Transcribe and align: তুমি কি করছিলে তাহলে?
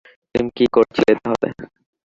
তুমি 0.35 0.49
কি 0.57 0.65
করছিলে 0.75 1.13
তাহলে? 1.17 1.47